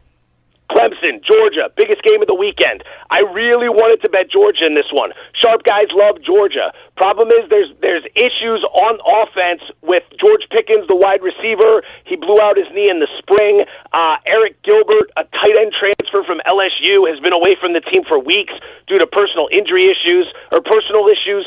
Clemson, 0.71 1.19
Georgia, 1.19 1.67
biggest 1.75 1.99
game 2.07 2.23
of 2.23 2.31
the 2.31 2.37
weekend. 2.37 2.83
I 3.11 3.27
really 3.35 3.67
wanted 3.67 3.99
to 4.01 4.09
bet 4.09 4.31
Georgia 4.31 4.63
in 4.63 4.73
this 4.73 4.87
one. 4.95 5.11
Sharp 5.35 5.67
guys 5.67 5.91
love 5.91 6.23
Georgia. 6.23 6.71
Problem 6.95 7.27
is 7.35 7.43
there's 7.51 7.71
there's 7.83 8.07
issues 8.15 8.63
on 8.71 9.03
offense 9.03 9.61
with 9.83 10.07
George 10.15 10.47
Pickens, 10.47 10.87
the 10.87 10.95
wide 10.95 11.19
receiver. 11.19 11.83
He 12.07 12.15
blew 12.15 12.39
out 12.39 12.55
his 12.55 12.71
knee 12.71 12.87
in 12.87 13.03
the 13.03 13.11
spring. 13.19 13.67
Uh, 13.91 14.15
Arik 14.23 14.55
Gilbert, 14.63 15.11
a 15.19 15.27
tight 15.27 15.59
end 15.59 15.75
transfer 15.75 16.23
from 16.23 16.39
LSU, 16.47 17.03
has 17.11 17.19
been 17.19 17.35
away 17.35 17.59
from 17.59 17.75
the 17.75 17.83
team 17.83 18.07
for 18.07 18.17
weeks 18.17 18.55
due 18.87 18.97
to 18.97 19.07
personal 19.11 19.51
injury 19.51 19.91
issues 19.91 20.31
or 20.55 20.63
personal 20.63 21.11
issues. 21.11 21.43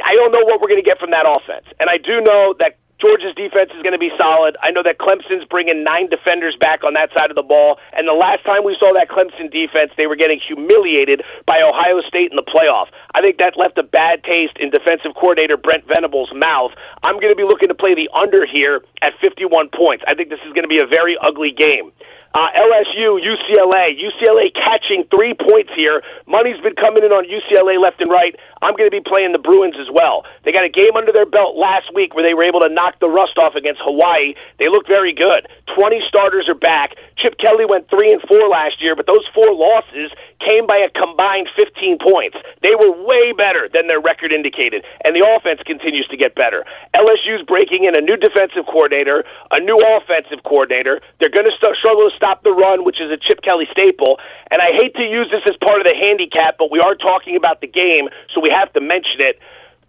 I 0.00 0.16
don't 0.16 0.34
know 0.34 0.42
what 0.48 0.58
we're 0.58 0.72
going 0.72 0.82
to 0.82 0.88
get 0.88 0.98
from 0.98 1.12
that 1.12 1.22
offense, 1.22 1.68
and 1.78 1.86
I 1.86 2.02
do 2.02 2.18
know 2.24 2.56
that 2.58 2.80
Georgia's 3.02 3.34
defense 3.34 3.74
is 3.74 3.82
going 3.82 3.92
to 3.92 4.00
be 4.00 4.14
solid. 4.14 4.56
I 4.62 4.70
know 4.70 4.82
that 4.86 5.02
Clemson's 5.02 5.44
bringing 5.50 5.82
nine 5.82 6.08
defenders 6.08 6.56
back 6.60 6.84
on 6.86 6.94
that 6.94 7.10
side 7.10 7.30
of 7.30 7.36
the 7.36 7.42
ball. 7.42 7.78
And 7.92 8.06
the 8.06 8.14
last 8.14 8.46
time 8.46 8.62
we 8.62 8.76
saw 8.78 8.94
that 8.94 9.10
Clemson 9.10 9.50
defense, 9.50 9.90
they 9.98 10.06
were 10.06 10.16
getting 10.16 10.38
humiliated 10.38 11.22
by 11.46 11.58
Ohio 11.60 12.00
State 12.06 12.30
in 12.30 12.36
the 12.38 12.46
playoff. 12.46 12.86
I 13.14 13.20
think 13.20 13.38
that 13.38 13.58
left 13.58 13.78
a 13.78 13.82
bad 13.82 14.22
taste 14.22 14.56
in 14.62 14.70
defensive 14.70 15.18
coordinator 15.18 15.56
Brent 15.58 15.86
Venables' 15.90 16.30
mouth. 16.34 16.70
I'm 17.02 17.18
going 17.18 17.34
to 17.34 17.38
be 17.38 17.44
looking 17.44 17.68
to 17.68 17.74
play 17.74 17.94
the 17.94 18.08
under 18.14 18.46
here 18.46 18.80
at 19.02 19.12
51 19.20 19.74
points. 19.74 20.04
I 20.06 20.14
think 20.14 20.30
this 20.30 20.40
is 20.46 20.52
going 20.54 20.64
to 20.64 20.70
be 20.70 20.78
a 20.78 20.86
very 20.86 21.18
ugly 21.18 21.50
game. 21.50 21.90
Uh, 22.34 22.50
LSU, 22.58 23.22
UCLA. 23.22 23.94
UCLA 23.94 24.50
catching 24.52 25.06
three 25.06 25.34
points 25.38 25.70
here. 25.76 26.02
Money's 26.26 26.58
been 26.66 26.74
coming 26.74 27.06
in 27.06 27.14
on 27.14 27.30
UCLA 27.30 27.78
left 27.80 28.02
and 28.02 28.10
right. 28.10 28.34
I'm 28.60 28.74
going 28.74 28.90
to 28.90 28.94
be 28.94 29.04
playing 29.06 29.30
the 29.30 29.38
Bruins 29.38 29.78
as 29.78 29.86
well. 29.94 30.26
They 30.42 30.50
got 30.50 30.66
a 30.66 30.72
game 30.72 30.98
under 30.98 31.12
their 31.14 31.30
belt 31.30 31.54
last 31.54 31.94
week 31.94 32.14
where 32.14 32.26
they 32.26 32.34
were 32.34 32.42
able 32.42 32.58
to 32.66 32.68
knock 32.68 32.98
the 32.98 33.06
rust 33.06 33.38
off 33.38 33.54
against 33.54 33.80
Hawaii. 33.86 34.34
They 34.58 34.66
look 34.66 34.88
very 34.90 35.14
good. 35.14 35.46
20 35.78 36.02
starters 36.10 36.50
are 36.50 36.58
back. 36.58 36.98
Chip 37.22 37.38
Kelly 37.38 37.64
went 37.64 37.86
3 37.88 38.10
and 38.10 38.22
4 38.26 38.50
last 38.50 38.82
year, 38.82 38.96
but 38.96 39.06
those 39.06 39.22
four 39.30 39.54
losses 39.54 40.10
came 40.42 40.66
by 40.66 40.82
a 40.82 40.90
combined 40.92 41.48
15 41.56 41.98
points. 42.02 42.36
They 42.60 42.74
were 42.74 42.92
way 42.92 43.32
better 43.32 43.68
than 43.72 43.86
their 43.86 44.00
record 44.00 44.32
indicated, 44.32 44.84
and 45.04 45.14
the 45.14 45.24
offense 45.24 45.60
continues 45.64 46.06
to 46.10 46.16
get 46.16 46.34
better. 46.34 46.64
LSU's 46.96 47.42
breaking 47.46 47.84
in 47.84 47.96
a 47.96 48.02
new 48.02 48.16
defensive 48.16 48.66
coordinator, 48.66 49.24
a 49.50 49.60
new 49.60 49.78
offensive 49.96 50.42
coordinator. 50.44 51.00
They're 51.20 51.32
going 51.32 51.48
to 51.48 51.56
st- 51.56 51.76
struggle 51.80 52.10
to 52.10 52.14
stop 52.24 52.42
the 52.42 52.52
run, 52.52 52.84
which 52.84 53.00
is 53.00 53.12
a 53.12 53.20
Chip 53.20 53.42
Kelly 53.44 53.68
staple. 53.70 54.18
And 54.50 54.62
I 54.62 54.72
hate 54.80 54.96
to 54.96 55.04
use 55.04 55.28
this 55.28 55.44
as 55.44 55.56
part 55.60 55.80
of 55.80 55.86
the 55.86 55.94
handicap, 55.94 56.56
but 56.56 56.72
we 56.72 56.80
are 56.80 56.94
talking 56.94 57.36
about 57.36 57.60
the 57.60 57.68
game, 57.68 58.08
so 58.32 58.40
we 58.40 58.48
have 58.48 58.72
to 58.72 58.80
mention 58.80 59.20
it. 59.20 59.38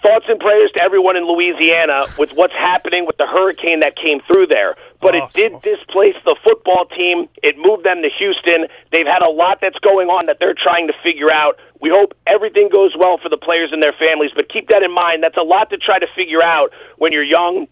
Thoughts 0.04 0.26
and 0.28 0.38
prayers 0.38 0.70
to 0.76 0.82
everyone 0.84 1.16
in 1.16 1.24
Louisiana 1.26 2.06
with 2.20 2.36
what's 2.36 2.54
happening 2.54 3.08
with 3.08 3.16
the 3.18 3.26
hurricane 3.26 3.80
that 3.80 3.96
came 3.96 4.20
through 4.28 4.48
there. 4.52 4.76
But 5.00 5.16
it 5.16 5.32
did 5.32 5.54
displace 5.64 6.20
the 6.26 6.36
football 6.44 6.86
team. 6.86 7.26
It 7.42 7.56
moved 7.58 7.86
them 7.86 8.04
to 8.04 8.10
Houston. 8.20 8.68
They've 8.92 9.08
had 9.08 9.24
a 9.24 9.32
lot 9.32 9.60
that's 9.62 9.80
going 9.80 10.10
on 10.10 10.28
that 10.28 10.38
they're 10.38 10.54
trying 10.54 10.88
to 10.88 10.94
figure 11.02 11.32
out. 11.32 11.58
We 11.80 11.90
hope 11.90 12.14
everything 12.28 12.70
goes 12.70 12.94
well 13.00 13.18
for 13.18 13.30
the 13.30 13.38
players 13.38 13.72
and 13.72 13.82
their 13.82 13.96
families, 13.98 14.32
but 14.36 14.52
keep 14.52 14.68
that 14.70 14.84
in 14.84 14.94
mind. 14.94 15.24
That's 15.24 15.38
a 15.38 15.48
lot 15.48 15.72
to 15.72 15.78
try 15.78 15.98
to 15.98 16.08
figure 16.14 16.44
out 16.44 16.70
when 16.98 17.14
you're 17.14 17.26
young 17.26 17.66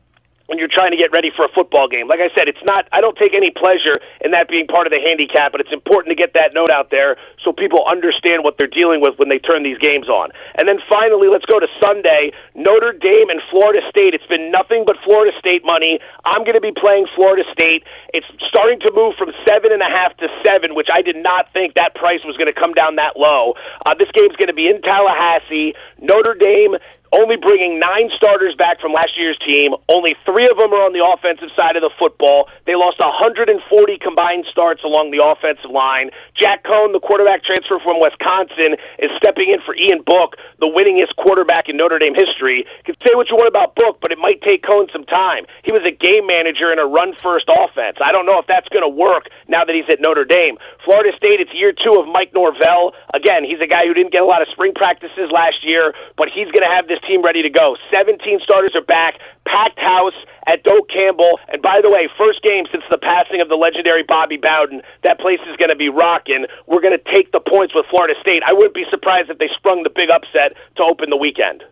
when 0.47 0.59
you're 0.59 0.71
trying 0.71 0.91
to 0.91 0.97
get 0.97 1.11
ready 1.15 1.31
for 1.31 1.45
a 1.45 1.51
football 1.55 1.87
game. 1.87 2.07
Like 2.07 2.19
I 2.19 2.27
said, 2.35 2.51
it's 2.51 2.63
not 2.63 2.85
I 2.91 2.99
don't 2.99 3.17
take 3.17 3.33
any 3.33 3.51
pleasure 3.51 4.03
in 4.19 4.31
that 4.31 4.49
being 4.49 4.67
part 4.67 4.87
of 4.87 4.91
the 4.91 4.99
handicap, 4.99 5.51
but 5.51 5.61
it's 5.61 5.71
important 5.71 6.11
to 6.11 6.19
get 6.19 6.33
that 6.35 6.51
note 6.53 6.71
out 6.71 6.91
there 6.91 7.15
so 7.43 7.53
people 7.53 7.85
understand 7.87 8.43
what 8.43 8.57
they're 8.57 8.71
dealing 8.71 8.99
with 8.99 9.15
when 9.17 9.29
they 9.29 9.39
turn 9.39 9.63
these 9.63 9.79
games 9.79 10.09
on. 10.09 10.31
And 10.59 10.67
then 10.67 10.79
finally, 10.91 11.31
let's 11.31 11.45
go 11.45 11.59
to 11.59 11.67
Sunday, 11.79 12.31
Notre 12.55 12.91
Dame 12.91 13.31
and 13.31 13.39
Florida 13.49 13.79
State. 13.89 14.13
It's 14.13 14.27
been 14.27 14.51
nothing 14.51 14.83
but 14.85 14.97
Florida 15.03 15.31
State 15.39 15.63
money. 15.63 15.99
I'm 16.25 16.43
going 16.43 16.59
to 16.59 16.63
be 16.63 16.75
playing 16.75 17.07
Florida 17.15 17.43
State. 17.51 17.87
It's 18.13 18.27
starting 18.47 18.79
to 18.83 18.91
move 18.91 19.15
from 19.15 19.31
seven 19.47 19.71
and 19.71 19.81
a 19.81 19.91
half 19.91 20.15
to 20.19 20.27
seven, 20.43 20.75
which 20.75 20.91
I 20.91 21.01
did 21.01 21.15
not 21.15 21.51
think 21.53 21.75
that 21.75 21.95
price 21.95 22.19
was 22.27 22.35
going 22.35 22.51
to 22.51 22.57
come 22.57 22.73
down 22.73 22.95
that 22.99 23.15
low. 23.15 23.55
Uh, 23.85 23.95
this 23.95 24.11
game's 24.11 24.35
going 24.35 24.51
to 24.51 24.57
be 24.57 24.67
in 24.67 24.81
Tallahassee. 24.81 25.73
Notre 25.99 26.35
Dame 26.35 26.75
only 27.13 27.37
bringing 27.37 27.77
nine 27.77 28.09
starters 28.17 28.57
back 28.57 28.81
from 28.81 28.91
last 28.91 29.13
year's 29.13 29.37
team. 29.45 29.77
Only 29.85 30.17
three 30.25 30.49
of 30.49 30.57
them 30.57 30.73
are 30.73 30.81
on 30.81 30.97
the 30.97 31.05
offensive 31.05 31.53
side 31.53 31.77
of 31.77 31.85
the 31.85 31.93
football. 32.01 32.49
They 32.65 32.73
lost 32.73 32.97
140 32.97 33.61
combined 34.01 34.49
starts 34.49 34.81
along 34.81 35.13
the 35.13 35.21
offensive 35.21 35.69
line. 35.69 36.09
Jack 36.33 36.65
Coan, 36.65 36.89
the 36.89 36.99
quarterback 36.99 37.45
transfer 37.45 37.77
from 37.77 38.01
Wisconsin, 38.01 38.81
is 38.97 39.13
stepping 39.21 39.53
in 39.53 39.61
for 39.61 39.77
Ian 39.77 40.01
Book, 40.01 40.41
the 40.57 40.65
winningest 40.65 41.13
quarterback 41.21 41.69
in 41.69 41.77
Notre 41.77 42.01
Dame 42.01 42.17
history. 42.17 42.65
You 42.65 42.93
can 42.93 42.97
say 43.05 43.13
what 43.13 43.29
you 43.29 43.37
want 43.37 43.47
about 43.47 43.77
Book, 43.77 44.01
but 44.01 44.09
it 44.09 44.17
might 44.17 44.41
take 44.41 44.65
Coan 44.65 44.89
some 44.89 45.05
time. 45.05 45.45
He 45.61 45.69
was 45.69 45.85
a 45.85 45.93
game 45.93 46.25
manager 46.25 46.73
in 46.73 46.81
a 46.81 46.87
run 46.89 47.13
first 47.21 47.45
offense. 47.45 48.01
I 48.01 48.09
don't 48.09 48.25
know 48.25 48.41
if 48.41 48.49
that's 48.49 48.67
going 48.73 48.83
to 48.83 48.89
work 48.89 49.29
now 49.45 49.61
that 49.61 49.77
he's 49.77 49.87
at 49.93 50.01
Notre 50.01 50.25
Dame. 50.25 50.57
Florida 50.81 51.13
State, 51.13 51.37
it's 51.37 51.53
year 51.53 51.77
two 51.77 52.01
of 52.01 52.09
Mike 52.09 52.33
Norvell. 52.33 52.97
Again, 53.13 53.45
he's 53.45 53.61
a 53.61 53.69
guy 53.69 53.85
who 53.85 53.93
didn't 53.93 54.11
get 54.11 54.25
a 54.25 54.29
lot 54.29 54.41
of 54.41 54.49
spring 54.49 54.73
practices 54.73 55.29
last 55.29 55.61
year, 55.61 55.93
but 56.17 56.33
he's 56.33 56.49
going 56.49 56.65
to 56.65 56.73
have 56.73 56.89
this 56.89 57.02
team 57.07 57.23
ready 57.23 57.41
to 57.41 57.49
go. 57.49 57.77
17 57.91 58.39
starters 58.43 58.75
are 58.75 58.83
back, 58.83 59.15
packed 59.45 59.79
house 59.79 60.15
at 60.47 60.63
Doak 60.63 60.89
Campbell. 60.89 61.39
And 61.49 61.61
by 61.61 61.79
the 61.81 61.89
way, 61.89 62.09
first 62.17 62.41
game 62.41 62.65
since 62.71 62.83
the 62.89 62.97
passing 62.97 63.41
of 63.41 63.49
the 63.49 63.55
legendary 63.55 64.03
Bobby 64.03 64.37
Bowden. 64.37 64.81
That 65.03 65.19
place 65.19 65.39
is 65.49 65.55
going 65.57 65.69
to 65.69 65.75
be 65.75 65.89
rocking. 65.89 66.45
We're 66.67 66.81
going 66.81 66.97
to 66.97 67.11
take 67.13 67.31
the 67.31 67.39
points 67.39 67.73
with 67.75 67.85
Florida 67.89 68.15
State. 68.21 68.43
I 68.45 68.53
wouldn't 68.53 68.75
be 68.75 68.85
surprised 68.89 69.29
if 69.29 69.37
they 69.37 69.49
sprung 69.55 69.83
the 69.83 69.89
big 69.89 70.09
upset 70.09 70.57
to 70.77 70.83
open 70.83 71.09
the 71.09 71.17
weekend. 71.17 71.63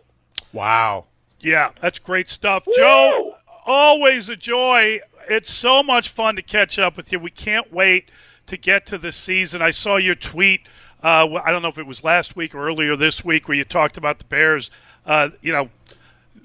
Wow. 0.52 1.06
Yeah, 1.40 1.70
that's 1.80 1.98
great 1.98 2.28
stuff. 2.28 2.66
Woo! 2.66 2.74
Joe, 2.76 3.36
always 3.66 4.28
a 4.28 4.36
joy. 4.36 5.00
It's 5.28 5.52
so 5.52 5.82
much 5.82 6.08
fun 6.08 6.36
to 6.36 6.42
catch 6.42 6.78
up 6.78 6.96
with 6.96 7.12
you. 7.12 7.18
We 7.18 7.30
can't 7.30 7.72
wait 7.72 8.10
to 8.46 8.56
get 8.56 8.86
to 8.86 8.98
the 8.98 9.12
season. 9.12 9.62
I 9.62 9.70
saw 9.70 9.96
your 9.96 10.14
tweet. 10.14 10.66
Uh, 11.02 11.40
I 11.44 11.50
don't 11.50 11.62
know 11.62 11.68
if 11.68 11.78
it 11.78 11.86
was 11.86 12.04
last 12.04 12.36
week 12.36 12.54
or 12.54 12.66
earlier 12.66 12.94
this 12.94 13.24
week 13.24 13.48
where 13.48 13.56
you 13.56 13.64
talked 13.64 13.96
about 13.96 14.18
the 14.18 14.24
Bears 14.26 14.70
uh, 15.06 15.30
you 15.40 15.52
know, 15.52 15.70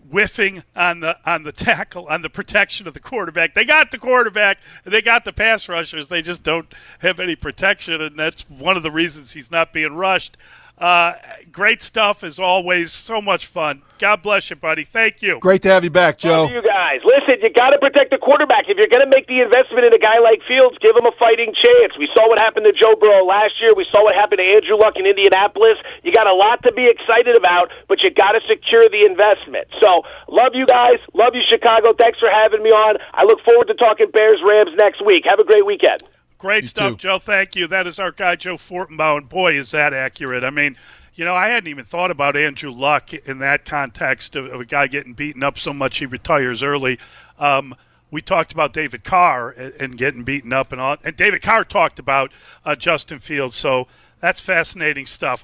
whiffing 0.09 0.63
on 0.75 1.01
the 1.01 1.17
on 1.25 1.43
the 1.43 1.51
tackle 1.51 2.07
on 2.07 2.21
the 2.21 2.29
protection 2.29 2.87
of 2.87 2.93
the 2.93 2.99
quarterback. 2.99 3.53
They 3.53 3.65
got 3.65 3.91
the 3.91 3.97
quarterback, 3.97 4.59
they 4.83 5.01
got 5.01 5.25
the 5.25 5.33
pass 5.33 5.67
rushers. 5.67 6.07
They 6.07 6.21
just 6.21 6.43
don't 6.43 6.73
have 6.99 7.19
any 7.19 7.35
protection, 7.35 8.01
and 8.01 8.17
that's 8.17 8.43
one 8.49 8.77
of 8.77 8.83
the 8.83 8.91
reasons 8.91 9.33
he's 9.33 9.51
not 9.51 9.73
being 9.73 9.95
rushed. 9.95 10.37
Uh, 10.77 11.13
great 11.51 11.81
stuff 11.81 12.23
as 12.23 12.37
always. 12.37 12.93
So 12.93 13.17
much 13.19 13.49
fun. 13.49 13.81
God 13.97 14.21
bless 14.21 14.53
you, 14.53 14.55
buddy. 14.55 14.85
Thank 14.85 15.25
you. 15.25 15.41
Great 15.41 15.65
to 15.65 15.73
have 15.73 15.81
you 15.81 15.89
back, 15.89 16.21
Joe. 16.21 16.45
Love 16.45 16.53
you 16.53 16.61
guys. 16.61 17.01
Listen, 17.01 17.41
you 17.41 17.49
got 17.49 17.73
to 17.73 17.81
protect 17.81 18.13
the 18.13 18.21
quarterback. 18.21 18.69
If 18.69 18.77
you're 18.77 18.93
going 18.93 19.01
to 19.01 19.09
make 19.09 19.25
the 19.25 19.41
investment 19.41 19.89
in 19.89 19.93
a 19.93 19.97
guy 19.97 20.21
like 20.21 20.45
Fields, 20.45 20.77
give 20.85 20.93
him 20.93 21.09
a 21.09 21.15
fighting 21.17 21.49
chance. 21.57 21.97
We 21.97 22.05
saw 22.13 22.29
what 22.29 22.37
happened 22.37 22.69
to 22.69 22.75
Joe 22.77 22.93
Burrow 22.93 23.25
last 23.25 23.57
year. 23.57 23.73
We 23.73 23.89
saw 23.89 24.05
what 24.05 24.13
happened 24.13 24.37
to 24.37 24.45
Andrew 24.45 24.77
Luck 24.77 25.01
in 25.01 25.09
Indianapolis. 25.09 25.81
You 26.05 26.13
got 26.13 26.29
a 26.29 26.37
lot 26.37 26.61
to 26.69 26.71
be 26.77 26.85
excited 26.85 27.33
about, 27.33 27.73
but 27.89 28.05
you 28.05 28.13
got 28.13 28.37
to 28.37 28.41
secure 28.45 28.85
the 28.85 29.01
investment. 29.01 29.65
So, 29.81 30.05
love 30.29 30.53
you 30.53 30.69
guys. 30.69 31.01
Love 31.17 31.33
you, 31.33 31.41
Chicago. 31.49 31.97
Thanks 31.97 32.21
for 32.21 32.29
having 32.29 32.61
me 32.61 32.69
on. 32.69 33.01
I 33.17 33.25
look 33.25 33.41
forward 33.41 33.65
to 33.73 33.73
talking 33.73 34.13
Bears 34.13 34.45
Rams 34.45 34.77
next 34.77 35.01
week. 35.01 35.25
Have 35.25 35.41
a 35.41 35.47
great 35.47 35.65
weekend. 35.65 36.05
Great 36.37 36.63
you 36.63 36.67
stuff, 36.67 36.93
too. 36.93 36.97
Joe. 36.97 37.19
Thank 37.19 37.55
you. 37.55 37.67
That 37.67 37.87
is 37.87 37.99
our 37.99 38.11
guy, 38.11 38.35
Joe 38.35 38.55
Fortenbaugh. 38.55 39.27
boy, 39.27 39.53
is 39.53 39.71
that 39.71 39.93
accurate. 39.93 40.43
I 40.43 40.49
mean, 40.49 40.77
you 41.15 41.25
know, 41.25 41.33
I 41.33 41.49
hadn't 41.49 41.69
even 41.69 41.83
thought 41.83 42.11
about 42.11 42.37
Andrew 42.37 42.71
Luck 42.71 43.11
in 43.13 43.39
that 43.39 43.65
context 43.65 44.35
of, 44.35 44.45
of 44.45 44.61
a 44.61 44.65
guy 44.65 44.87
getting 44.87 45.13
beaten 45.13 45.41
up 45.41 45.57
so 45.57 45.73
much 45.73 45.97
he 45.97 46.05
retires 46.05 46.61
early. 46.61 46.99
Um, 47.39 47.75
we 48.11 48.21
talked 48.21 48.51
about 48.51 48.71
David 48.71 49.03
Carr 49.03 49.49
and, 49.49 49.73
and, 49.79 49.97
getting 49.97 50.23
beaten 50.23 50.53
up 50.53 50.71
and 50.71 50.79
all, 50.79 50.97
and 51.03 51.15
David 51.15 51.41
Carr 51.41 51.63
talked 51.63 51.99
about 51.99 52.31
uh, 52.63 52.75
Justin 52.75 53.19
Fields. 53.19 53.55
So 53.55 53.87
that's 54.19 54.39
fascinating 54.39 55.07
stuff. 55.07 55.43